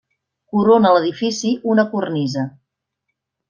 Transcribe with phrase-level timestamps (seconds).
[0.53, 2.49] Corona l'edifici una cornisa.